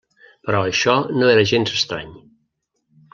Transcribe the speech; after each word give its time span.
Però 0.47 0.61
això 0.69 0.95
no 1.19 1.29
era 1.35 1.45
gens 1.53 1.75
estrany. 1.81 2.13